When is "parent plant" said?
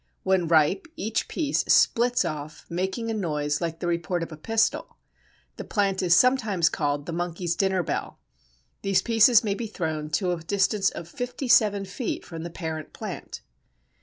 12.49-13.41